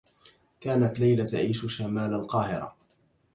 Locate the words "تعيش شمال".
1.23-2.13